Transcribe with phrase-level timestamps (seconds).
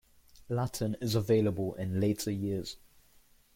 [0.49, 2.77] Latin is available in later years.